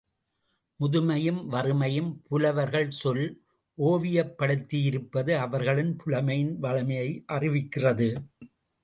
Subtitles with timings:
[0.79, 3.21] முதுமையையும் வறுமையையும் புலவர்கள் சொல்
[3.77, 8.09] ஓவியப்படுத்தியிருப்பது அவர்களின் புலமையின் வளமையை அறிவிக்கிறது.